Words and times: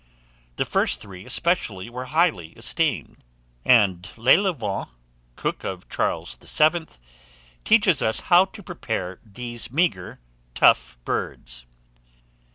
The 0.55 0.65
first 0.65 0.99
three 0.99 1.27
especially 1.27 1.87
were 1.87 2.05
highly 2.05 2.53
esteemed; 2.53 3.23
and 3.63 4.09
Laillevant, 4.17 4.89
cook 5.35 5.63
of 5.63 5.89
Charles 5.89 6.37
VII., 6.37 6.87
teaches 7.63 8.01
us 8.01 8.21
how 8.21 8.45
to 8.45 8.63
prepare 8.63 9.19
these 9.23 9.69
meagre, 9.69 10.19
tough 10.55 10.97
birds. 11.05 11.67